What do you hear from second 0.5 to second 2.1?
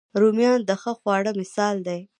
د ښه خواړه مثال دي